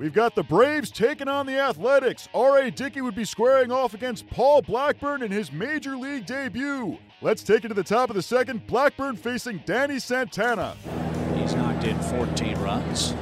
We've 0.00 0.14
got 0.14 0.34
the 0.34 0.42
Braves 0.42 0.90
taking 0.90 1.28
on 1.28 1.44
the 1.44 1.58
Athletics. 1.58 2.26
R.A. 2.32 2.70
Dickey 2.70 3.02
would 3.02 3.14
be 3.14 3.26
squaring 3.26 3.70
off 3.70 3.92
against 3.92 4.26
Paul 4.30 4.62
Blackburn 4.62 5.22
in 5.22 5.30
his 5.30 5.52
major 5.52 5.94
league 5.94 6.24
debut. 6.24 6.96
Let's 7.20 7.42
take 7.42 7.66
it 7.66 7.68
to 7.68 7.74
the 7.74 7.82
top 7.82 8.08
of 8.08 8.16
the 8.16 8.22
second. 8.22 8.66
Blackburn 8.66 9.16
facing 9.16 9.62
Danny 9.66 9.98
Santana. 9.98 10.74
He's 11.36 11.54
knocked 11.54 11.84
in 11.84 12.00
14 12.00 12.58
runs. 12.60 13.12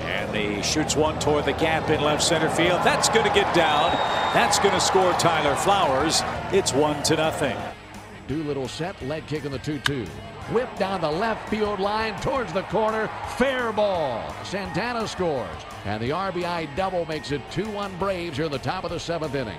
And 0.00 0.34
he 0.34 0.62
shoots 0.62 0.96
one 0.96 1.18
toward 1.18 1.44
the 1.44 1.52
gap 1.52 1.90
in 1.90 2.00
left 2.00 2.22
center 2.22 2.48
field. 2.48 2.80
That's 2.82 3.10
going 3.10 3.26
to 3.26 3.34
get 3.34 3.54
down. 3.54 3.92
That's 4.32 4.58
going 4.58 4.72
to 4.72 4.80
score 4.80 5.12
Tyler 5.18 5.56
Flowers. 5.56 6.22
It's 6.54 6.72
one 6.72 7.02
to 7.02 7.16
nothing. 7.16 7.58
Doolittle 8.30 8.68
set, 8.68 8.94
leg 9.08 9.26
kick 9.26 9.44
in 9.44 9.50
the 9.50 9.58
2 9.58 9.80
2. 9.80 10.04
Whip 10.52 10.68
down 10.76 11.00
the 11.00 11.10
left 11.10 11.48
field 11.48 11.80
line 11.80 12.14
towards 12.20 12.52
the 12.52 12.62
corner. 12.62 13.10
Fair 13.36 13.72
ball. 13.72 14.32
Santana 14.44 15.08
scores. 15.08 15.48
And 15.84 16.00
the 16.00 16.10
RBI 16.10 16.68
double 16.76 17.04
makes 17.06 17.32
it 17.32 17.42
2 17.50 17.68
1 17.70 17.98
Braves 17.98 18.36
here 18.36 18.46
in 18.46 18.52
the 18.52 18.58
top 18.58 18.84
of 18.84 18.92
the 18.92 19.00
seventh 19.00 19.34
inning. 19.34 19.58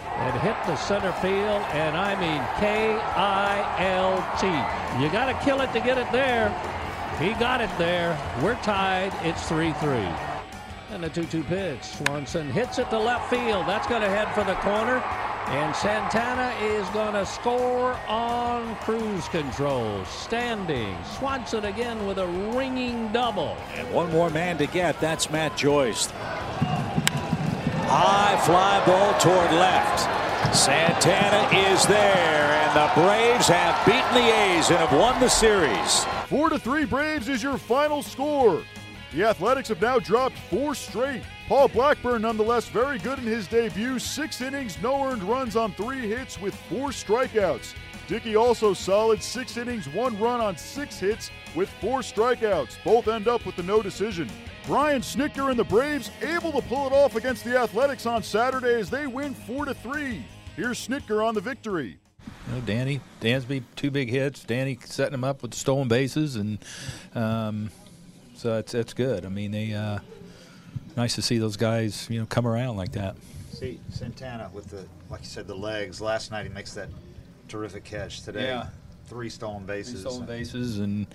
It 0.00 0.34
hit 0.40 0.56
the 0.64 0.76
center 0.76 1.12
field, 1.20 1.62
and 1.74 1.94
I 1.94 2.18
mean 2.18 2.42
K 2.58 2.98
I 2.98 3.84
L 3.92 4.16
T. 4.40 4.46
You 5.04 5.12
got 5.12 5.26
to 5.26 5.44
kill 5.44 5.60
it 5.60 5.70
to 5.74 5.80
get 5.80 5.98
it 5.98 6.10
there. 6.10 6.48
He 7.20 7.34
got 7.34 7.60
it 7.60 7.70
there. 7.76 8.18
We're 8.42 8.54
tied. 8.62 9.12
It's 9.26 9.46
3 9.46 9.74
3. 9.74 9.90
And 10.92 11.04
the 11.04 11.10
2 11.10 11.26
2 11.26 11.44
pitch. 11.44 11.82
Swanson 11.82 12.50
hits 12.50 12.78
it 12.78 12.88
to 12.88 12.98
left 12.98 13.28
field. 13.28 13.66
That's 13.66 13.86
going 13.86 14.00
to 14.00 14.08
head 14.08 14.32
for 14.34 14.42
the 14.42 14.54
corner. 14.54 15.04
And 15.50 15.74
Santana 15.74 16.54
is 16.60 16.86
going 16.90 17.14
to 17.14 17.24
score 17.24 17.94
on 18.06 18.76
cruise 18.76 19.26
control. 19.28 20.04
Standing. 20.04 20.94
Swanson 21.16 21.64
again 21.64 22.06
with 22.06 22.18
a 22.18 22.26
ringing 22.54 23.10
double. 23.12 23.56
And 23.74 23.90
one 23.90 24.10
more 24.12 24.28
man 24.28 24.58
to 24.58 24.66
get. 24.66 25.00
That's 25.00 25.30
Matt 25.30 25.56
Joyce. 25.56 26.10
High 27.90 28.38
fly 28.44 28.84
ball 28.84 29.18
toward 29.18 29.50
left. 29.52 30.54
Santana 30.54 31.48
is 31.72 31.86
there, 31.86 32.04
and 32.04 32.76
the 32.76 33.00
Braves 33.00 33.48
have 33.48 33.84
beaten 33.86 34.14
the 34.14 34.30
A's 34.30 34.68
and 34.68 34.78
have 34.78 34.92
won 34.92 35.18
the 35.18 35.30
series. 35.30 36.04
Four 36.26 36.50
to 36.50 36.58
three 36.58 36.84
Braves 36.84 37.30
is 37.30 37.42
your 37.42 37.56
final 37.56 38.02
score. 38.02 38.62
The 39.14 39.24
Athletics 39.24 39.70
have 39.70 39.80
now 39.80 39.98
dropped 39.98 40.36
four 40.36 40.74
straight. 40.74 41.22
Paul 41.48 41.68
Blackburn, 41.68 42.20
nonetheless, 42.20 42.68
very 42.68 42.98
good 42.98 43.18
in 43.18 43.24
his 43.24 43.46
debut. 43.46 43.98
Six 43.98 44.42
innings, 44.42 44.76
no 44.82 45.02
earned 45.06 45.22
runs 45.22 45.56
on 45.56 45.72
three 45.72 46.06
hits 46.06 46.38
with 46.38 46.54
four 46.54 46.90
strikeouts. 46.90 47.72
Dickey 48.06 48.36
also 48.36 48.74
solid, 48.74 49.22
six 49.22 49.56
innings, 49.56 49.88
one 49.88 50.18
run 50.20 50.42
on 50.42 50.58
six 50.58 50.98
hits 50.98 51.30
with 51.56 51.70
four 51.80 52.00
strikeouts. 52.00 52.76
Both 52.84 53.08
end 53.08 53.28
up 53.28 53.46
with 53.46 53.56
the 53.56 53.62
no 53.62 53.80
decision. 53.80 54.28
Brian 54.66 55.00
Snitker 55.00 55.48
and 55.48 55.58
the 55.58 55.64
Braves 55.64 56.10
able 56.20 56.52
to 56.52 56.60
pull 56.68 56.86
it 56.86 56.92
off 56.92 57.16
against 57.16 57.44
the 57.44 57.58
Athletics 57.58 58.04
on 58.04 58.22
Saturday 58.22 58.74
as 58.74 58.90
they 58.90 59.06
win 59.06 59.32
four 59.32 59.64
to 59.64 59.72
three. 59.72 60.26
Here's 60.54 60.86
Snitker 60.86 61.26
on 61.26 61.34
the 61.34 61.40
victory. 61.40 61.96
You 62.46 62.54
know, 62.56 62.60
Danny 62.60 63.00
Dansby 63.22 63.62
two 63.74 63.90
big 63.90 64.10
hits. 64.10 64.44
Danny 64.44 64.78
setting 64.84 65.14
him 65.14 65.24
up 65.24 65.40
with 65.40 65.54
stolen 65.54 65.88
bases, 65.88 66.36
and 66.36 66.58
um, 67.14 67.70
so 68.34 68.56
that's 68.56 68.72
that's 68.72 68.92
good. 68.92 69.24
I 69.24 69.30
mean, 69.30 69.50
they 69.50 69.72
uh, 69.72 70.00
nice 70.98 71.14
to 71.14 71.22
see 71.22 71.38
those 71.38 71.56
guys 71.56 72.06
you 72.10 72.18
know 72.20 72.26
come 72.26 72.46
around 72.46 72.76
like 72.76 72.92
that. 72.92 73.16
See 73.52 73.80
Santana 73.90 74.50
with 74.52 74.66
the 74.66 74.84
like 75.08 75.20
you 75.20 75.26
said 75.26 75.46
the 75.46 75.54
legs. 75.54 76.00
Last 76.00 76.30
night 76.30 76.44
he 76.46 76.52
makes 76.52 76.74
that 76.74 76.88
terrific 77.48 77.84
catch. 77.84 78.22
Today, 78.22 78.48
Yeah. 78.48 78.66
three 79.06 79.30
stolen 79.30 79.64
bases. 79.64 80.02
Three 80.02 80.10
stolen 80.10 80.26
bases, 80.26 80.78
and 80.80 81.06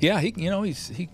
yeah, 0.00 0.20
he 0.20 0.34
you 0.36 0.50
know 0.50 0.62
he's 0.62 0.88
he 0.88 1.08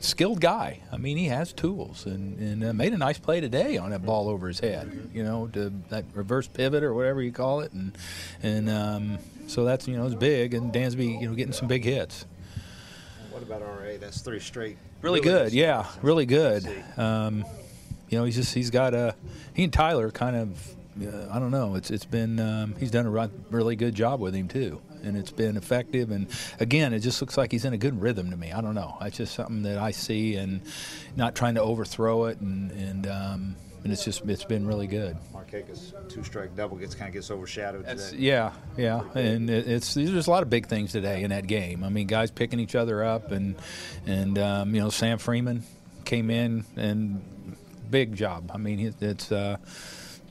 skilled 0.00 0.40
guy. 0.40 0.80
I 0.92 0.96
mean, 0.96 1.16
he 1.16 1.26
has 1.26 1.52
tools, 1.52 2.06
and 2.06 2.38
and 2.38 2.64
uh, 2.64 2.72
made 2.72 2.92
a 2.92 2.98
nice 2.98 3.18
play 3.18 3.40
today 3.40 3.76
on 3.76 3.90
that 3.90 4.04
ball 4.06 4.28
over 4.28 4.46
his 4.48 4.60
head. 4.60 5.10
You 5.12 5.24
know, 5.24 5.48
to 5.54 5.72
that 5.90 6.04
reverse 6.14 6.46
pivot 6.46 6.82
or 6.82 6.94
whatever 6.94 7.20
you 7.20 7.32
call 7.32 7.60
it, 7.60 7.72
and 7.72 7.96
and 8.42 8.70
um, 8.70 9.18
so 9.48 9.64
that's 9.64 9.88
you 9.88 9.96
know 9.96 10.06
it's 10.06 10.14
big, 10.14 10.54
and 10.54 10.72
Dansby 10.72 11.20
you 11.20 11.28
know 11.28 11.34
getting 11.34 11.52
some 11.52 11.68
big 11.68 11.84
hits. 11.84 12.26
What 13.36 13.42
about 13.42 13.60
RA? 13.60 13.98
That's 14.00 14.22
three 14.22 14.40
straight. 14.40 14.78
Really 15.02 15.20
good, 15.20 15.52
yeah, 15.52 15.86
really 16.00 16.24
good. 16.24 16.66
Um, 16.96 17.44
you 18.08 18.16
know, 18.16 18.24
he's 18.24 18.36
just 18.36 18.54
he's 18.54 18.70
got 18.70 18.94
a 18.94 19.14
he 19.52 19.64
and 19.64 19.72
Tyler 19.72 20.10
kind 20.10 20.36
of 20.36 20.74
uh, 21.02 21.28
I 21.30 21.38
don't 21.38 21.50
know. 21.50 21.74
It's 21.74 21.90
it's 21.90 22.06
been 22.06 22.40
um, 22.40 22.74
he's 22.78 22.90
done 22.90 23.04
a 23.04 23.30
really 23.50 23.76
good 23.76 23.94
job 23.94 24.20
with 24.20 24.34
him 24.34 24.48
too, 24.48 24.80
and 25.02 25.18
it's 25.18 25.32
been 25.32 25.58
effective. 25.58 26.12
And 26.12 26.28
again, 26.60 26.94
it 26.94 27.00
just 27.00 27.20
looks 27.20 27.36
like 27.36 27.52
he's 27.52 27.66
in 27.66 27.74
a 27.74 27.76
good 27.76 28.00
rhythm 28.00 28.30
to 28.30 28.38
me. 28.38 28.52
I 28.52 28.62
don't 28.62 28.74
know. 28.74 28.96
It's 29.02 29.18
just 29.18 29.34
something 29.34 29.64
that 29.64 29.76
I 29.76 29.90
see, 29.90 30.36
and 30.36 30.62
not 31.14 31.34
trying 31.34 31.56
to 31.56 31.60
overthrow 31.60 32.24
it, 32.24 32.40
and 32.40 32.70
and 32.70 33.06
um, 33.06 33.56
and 33.86 33.92
it's 33.92 34.04
just 34.04 34.22
it's 34.28 34.42
been 34.44 34.66
really 34.66 34.88
good. 34.88 35.16
Markakis 35.32 35.92
two 36.08 36.24
strike 36.24 36.56
double 36.56 36.76
gets 36.76 36.92
kind 36.96 37.06
of 37.06 37.14
gets 37.14 37.30
overshadowed 37.30 37.84
That's, 37.86 38.10
today. 38.10 38.22
yeah, 38.24 38.52
yeah, 38.76 39.02
and 39.14 39.48
it, 39.48 39.68
it's 39.68 39.94
there's 39.94 40.26
a 40.26 40.30
lot 40.30 40.42
of 40.42 40.50
big 40.50 40.66
things 40.66 40.90
today 40.90 41.22
in 41.22 41.30
that 41.30 41.46
game. 41.46 41.84
I 41.84 41.88
mean, 41.88 42.08
guys 42.08 42.32
picking 42.32 42.58
each 42.58 42.74
other 42.74 43.04
up, 43.04 43.30
and 43.30 43.54
and 44.06 44.36
um, 44.40 44.74
you 44.74 44.80
know 44.80 44.90
Sam 44.90 45.18
Freeman 45.18 45.62
came 46.04 46.30
in 46.30 46.64
and 46.76 47.22
big 47.88 48.16
job. 48.16 48.50
I 48.52 48.58
mean, 48.58 48.80
it- 48.80 49.00
it's 49.00 49.30
uh, 49.30 49.58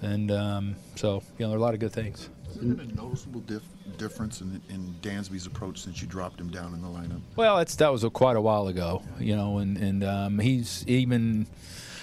and 0.02 0.30
um, 0.32 0.76
so 0.98 1.24
you 1.38 1.46
know 1.46 1.50
there 1.52 1.58
are 1.58 1.60
a 1.60 1.64
lot 1.64 1.74
of 1.74 1.80
good 1.80 1.94
things. 1.94 2.30
Has 2.48 2.56
there 2.58 2.74
been 2.76 2.92
a 2.92 2.94
noticeable 2.94 3.40
dif- 3.42 3.64
difference 3.98 4.42
in, 4.42 4.62
in 4.70 4.96
Dansby's 5.02 5.46
approach 5.46 5.80
since 5.82 6.02
you 6.02 6.08
dropped 6.08 6.40
him 6.42 6.50
down 6.50 6.74
in 6.74 6.82
the 6.82 6.88
lineup? 6.88 7.22
Well, 7.38 7.60
it's 7.60 7.76
that 7.78 7.92
was 7.92 8.04
a, 8.04 8.10
quite 8.10 8.36
a 8.36 8.42
while 8.42 8.68
ago, 8.68 9.02
you 9.18 9.36
know, 9.38 9.60
and 9.60 9.78
and 9.78 10.04
um, 10.04 10.40
he's 10.40 10.84
even 10.88 11.48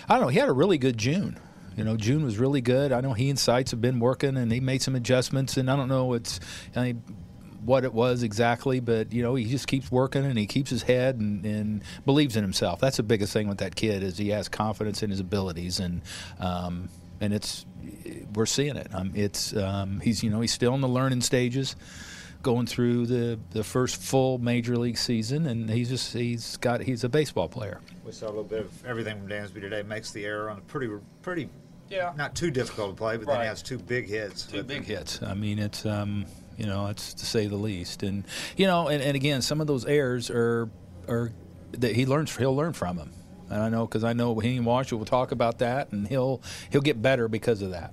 I 0.08 0.14
don't 0.14 0.22
know. 0.22 0.28
He 0.28 0.38
had 0.38 0.48
a 0.48 0.52
really 0.52 0.78
good 0.78 0.96
June. 0.96 1.38
You 1.76 1.84
know, 1.84 1.96
June 1.96 2.24
was 2.24 2.38
really 2.38 2.60
good. 2.60 2.92
I 2.92 3.00
know 3.00 3.14
he 3.14 3.30
and 3.30 3.38
Sites 3.38 3.70
have 3.70 3.80
been 3.80 3.98
working, 3.98 4.36
and 4.36 4.52
he 4.52 4.60
made 4.60 4.82
some 4.82 4.94
adjustments. 4.94 5.56
And 5.56 5.70
I 5.70 5.76
don't 5.76 5.88
know 5.88 6.12
it's 6.12 6.38
I 6.76 6.82
mean, 6.82 7.02
what 7.64 7.84
it 7.84 7.94
was 7.94 8.22
exactly, 8.22 8.80
but 8.80 9.12
you 9.12 9.22
know, 9.22 9.34
he 9.34 9.44
just 9.44 9.66
keeps 9.66 9.90
working 9.90 10.24
and 10.24 10.38
he 10.38 10.46
keeps 10.46 10.70
his 10.70 10.82
head 10.82 11.16
and, 11.16 11.44
and 11.44 11.82
believes 12.04 12.36
in 12.36 12.42
himself. 12.42 12.80
That's 12.80 12.96
the 12.96 13.02
biggest 13.02 13.32
thing 13.32 13.48
with 13.48 13.58
that 13.58 13.74
kid 13.74 14.02
is 14.02 14.18
he 14.18 14.30
has 14.30 14.48
confidence 14.48 15.02
in 15.02 15.10
his 15.10 15.20
abilities, 15.20 15.80
and 15.80 16.02
um, 16.40 16.88
and 17.20 17.32
it's 17.32 17.64
we're 18.34 18.46
seeing 18.46 18.76
it. 18.76 18.88
Um, 18.92 19.12
it's 19.14 19.54
um, 19.56 20.00
he's 20.00 20.22
you 20.22 20.30
know 20.30 20.40
he's 20.40 20.52
still 20.52 20.74
in 20.74 20.80
the 20.80 20.88
learning 20.88 21.20
stages 21.20 21.76
going 22.42 22.66
through 22.66 23.06
the, 23.06 23.38
the 23.50 23.64
first 23.64 23.96
full 23.96 24.38
major 24.38 24.76
league 24.76 24.98
season, 24.98 25.46
and 25.46 25.70
he's 25.70 25.88
just 25.88 26.12
he's 26.12 26.56
got 26.58 26.82
he's 26.82 27.04
a 27.04 27.08
baseball 27.08 27.48
player. 27.48 27.80
We 28.04 28.12
saw 28.12 28.26
a 28.26 28.28
little 28.28 28.44
bit 28.44 28.60
of 28.60 28.86
everything 28.86 29.18
from 29.18 29.28
Dansby 29.28 29.60
today. 29.60 29.82
Makes 29.82 30.10
the 30.12 30.24
error 30.24 30.50
on 30.50 30.58
a 30.58 30.60
pretty 30.62 30.92
pretty 31.22 31.48
Yeah. 31.90 32.12
not 32.16 32.34
too 32.34 32.50
difficult 32.50 32.90
to 32.90 32.96
play, 32.96 33.16
but 33.16 33.26
then 33.26 33.40
he 33.40 33.46
has 33.46 33.62
two 33.62 33.78
big 33.78 34.08
hits. 34.08 34.44
Two 34.46 34.62
big 34.62 34.84
hits. 34.84 35.22
I 35.22 35.34
mean, 35.34 35.58
it's 35.58 35.86
um, 35.86 36.26
you 36.58 36.66
know, 36.66 36.88
it's 36.88 37.14
to 37.14 37.26
say 37.26 37.46
the 37.46 37.56
least. 37.56 38.02
And 38.02 38.24
you 38.56 38.66
know, 38.66 38.88
and, 38.88 39.02
and 39.02 39.16
again, 39.16 39.40
some 39.42 39.60
of 39.60 39.66
those 39.66 39.84
errors 39.86 40.30
are 40.30 40.68
are 41.08 41.32
that 41.72 41.94
he 41.94 42.04
learns. 42.06 42.36
He'll 42.36 42.56
learn 42.56 42.72
from 42.72 42.96
them. 42.96 43.12
And 43.48 43.62
I 43.62 43.68
know 43.68 43.86
because 43.86 44.02
I 44.04 44.12
know 44.14 44.38
he 44.38 44.56
and 44.56 44.64
Marshall 44.64 44.98
will 44.98 45.04
talk 45.06 45.30
about 45.30 45.58
that, 45.58 45.92
and 45.92 46.08
he'll 46.08 46.40
he'll 46.70 46.80
get 46.80 47.00
better 47.02 47.28
because 47.28 47.62
of 47.62 47.70
that. 47.70 47.92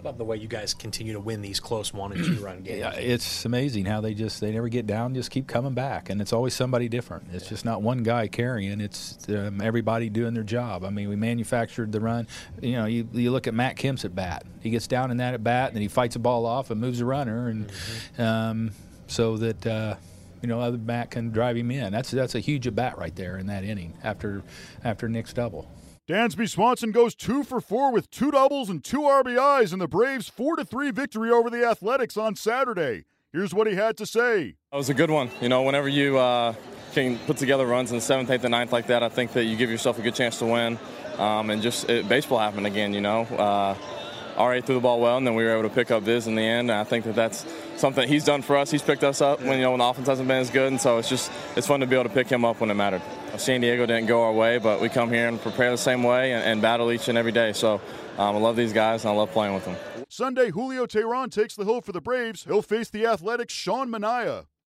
About 0.00 0.16
the 0.16 0.24
way 0.24 0.38
you 0.38 0.48
guys 0.48 0.72
continue 0.72 1.12
to 1.12 1.20
win 1.20 1.42
these 1.42 1.60
close 1.60 1.92
one 1.92 2.12
and 2.12 2.24
two 2.24 2.40
run 2.42 2.62
games? 2.62 2.78
Yeah, 2.78 2.92
it's 2.94 3.44
amazing 3.44 3.84
how 3.84 4.00
they 4.00 4.14
just 4.14 4.40
they 4.40 4.50
never 4.50 4.70
get 4.70 4.86
down, 4.86 5.14
just 5.14 5.30
keep 5.30 5.46
coming 5.46 5.74
back, 5.74 6.08
and 6.08 6.22
it's 6.22 6.32
always 6.32 6.54
somebody 6.54 6.88
different. 6.88 7.26
It's 7.34 7.46
just 7.46 7.66
not 7.66 7.82
one 7.82 8.02
guy 8.02 8.26
carrying; 8.26 8.80
it's 8.80 9.18
um, 9.28 9.60
everybody 9.60 10.08
doing 10.08 10.32
their 10.32 10.42
job. 10.42 10.86
I 10.86 10.90
mean, 10.90 11.10
we 11.10 11.16
manufactured 11.16 11.92
the 11.92 12.00
run. 12.00 12.26
You 12.62 12.72
know, 12.72 12.86
you, 12.86 13.06
you 13.12 13.30
look 13.30 13.46
at 13.46 13.52
Matt 13.52 13.76
Kemp's 13.76 14.06
at 14.06 14.14
bat; 14.14 14.46
he 14.62 14.70
gets 14.70 14.86
down 14.86 15.10
in 15.10 15.18
that 15.18 15.34
at 15.34 15.44
bat, 15.44 15.68
and 15.68 15.76
then 15.76 15.82
he 15.82 15.88
fights 15.88 16.16
a 16.16 16.18
ball 16.18 16.46
off 16.46 16.70
and 16.70 16.80
moves 16.80 17.00
a 17.00 17.04
runner, 17.04 17.48
and 17.48 17.70
um, 18.18 18.70
so 19.06 19.36
that. 19.36 19.66
Uh, 19.66 19.96
you 20.42 20.48
know, 20.48 20.58
other 20.58 20.78
bat 20.78 21.10
can 21.10 21.32
drive 21.32 21.54
him 21.54 21.70
in. 21.70 21.92
That's 21.92 22.10
that's 22.10 22.34
a 22.34 22.40
huge 22.40 22.66
at 22.66 22.74
bat 22.74 22.96
right 22.96 23.14
there 23.14 23.36
in 23.36 23.48
that 23.48 23.62
inning 23.62 23.92
after 24.02 24.42
after 24.82 25.06
Nick's 25.06 25.34
double. 25.34 25.68
Dansby 26.10 26.48
Swanson 26.48 26.90
goes 26.90 27.14
two 27.14 27.44
for 27.44 27.60
four 27.60 27.92
with 27.92 28.10
two 28.10 28.32
doubles 28.32 28.68
and 28.68 28.82
two 28.82 29.02
RBIs 29.02 29.72
in 29.72 29.78
the 29.78 29.86
Braves' 29.86 30.28
4 30.28 30.56
to 30.56 30.64
3 30.64 30.90
victory 30.90 31.30
over 31.30 31.48
the 31.48 31.64
Athletics 31.64 32.16
on 32.16 32.34
Saturday. 32.34 33.04
Here's 33.32 33.54
what 33.54 33.68
he 33.68 33.76
had 33.76 33.96
to 33.98 34.06
say. 34.06 34.56
That 34.72 34.76
was 34.76 34.88
a 34.88 34.94
good 34.94 35.12
one. 35.12 35.30
You 35.40 35.48
know, 35.48 35.62
whenever 35.62 35.86
you 35.86 36.18
uh, 36.18 36.56
can 36.94 37.16
put 37.28 37.36
together 37.36 37.64
runs 37.64 37.92
in 37.92 37.98
the 37.98 38.02
seventh, 38.02 38.28
eighth, 38.28 38.42
and 38.42 38.50
ninth 38.50 38.72
like 38.72 38.88
that, 38.88 39.04
I 39.04 39.08
think 39.08 39.34
that 39.34 39.44
you 39.44 39.56
give 39.56 39.70
yourself 39.70 40.00
a 40.00 40.02
good 40.02 40.16
chance 40.16 40.40
to 40.40 40.46
win. 40.46 40.80
Um, 41.16 41.48
and 41.48 41.62
just 41.62 41.88
it, 41.88 42.08
baseball 42.08 42.40
happened 42.40 42.66
again. 42.66 42.92
You 42.92 43.02
know, 43.02 43.20
uh, 43.20 43.76
RA 44.40 44.60
threw 44.60 44.76
the 44.76 44.80
ball 44.80 45.00
well, 45.00 45.16
and 45.16 45.26
then 45.26 45.34
we 45.34 45.44
were 45.44 45.52
able 45.52 45.68
to 45.68 45.74
pick 45.74 45.90
up 45.90 46.02
Viz 46.02 46.26
in 46.26 46.34
the 46.34 46.42
end. 46.42 46.70
And 46.70 46.78
I 46.78 46.84
think 46.84 47.04
that 47.04 47.14
that's 47.14 47.44
something 47.76 48.08
he's 48.08 48.24
done 48.24 48.42
for 48.42 48.56
us. 48.56 48.70
He's 48.70 48.82
picked 48.82 49.04
us 49.04 49.20
up 49.20 49.40
when 49.40 49.58
you 49.58 49.62
know 49.62 49.70
when 49.70 49.80
the 49.80 49.84
offense 49.84 50.08
hasn't 50.08 50.28
been 50.28 50.38
as 50.38 50.50
good, 50.50 50.72
and 50.72 50.80
so 50.80 50.98
it's 50.98 51.08
just 51.08 51.30
it's 51.56 51.66
fun 51.66 51.80
to 51.80 51.86
be 51.86 51.94
able 51.94 52.04
to 52.04 52.14
pick 52.14 52.28
him 52.28 52.44
up 52.44 52.60
when 52.60 52.70
it 52.70 52.74
mattered. 52.74 53.02
San 53.36 53.60
Diego 53.60 53.86
didn't 53.86 54.06
go 54.06 54.22
our 54.22 54.32
way, 54.32 54.58
but 54.58 54.80
we 54.80 54.88
come 54.88 55.10
here 55.10 55.28
and 55.28 55.40
prepare 55.40 55.70
the 55.70 55.78
same 55.78 56.02
way 56.02 56.32
and, 56.32 56.44
and 56.44 56.62
battle 56.62 56.90
each 56.90 57.08
and 57.08 57.16
every 57.16 57.32
day. 57.32 57.52
So 57.52 57.74
um, 58.18 58.36
I 58.36 58.38
love 58.38 58.56
these 58.56 58.72
guys, 58.72 59.04
and 59.04 59.12
I 59.12 59.16
love 59.16 59.30
playing 59.30 59.54
with 59.54 59.64
them. 59.64 59.76
Sunday, 60.08 60.50
Julio 60.50 60.86
Teheran 60.86 61.30
takes 61.30 61.54
the 61.54 61.64
hill 61.64 61.80
for 61.80 61.92
the 61.92 62.00
Braves. 62.00 62.44
He'll 62.44 62.62
face 62.62 62.90
the 62.90 63.06
Athletics' 63.06 63.54
Sean 63.54 63.88
Manaea. 63.88 64.46